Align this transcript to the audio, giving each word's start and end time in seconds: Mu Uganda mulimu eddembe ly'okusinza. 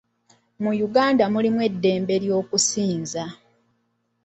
Mu 0.61 0.71
Uganda 0.87 1.23
mulimu 1.33 1.59
eddembe 1.69 2.15
ly'okusinza. 2.23 3.25